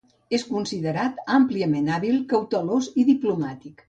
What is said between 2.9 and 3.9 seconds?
i diplomàtic.